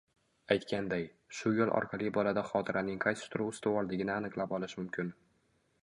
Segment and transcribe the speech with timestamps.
[0.53, 1.03] Aytganday,
[1.39, 5.15] shu yo‘l orqali bolada xotiraning qaysi turi ustuvorligini aniqlab olish mumkin.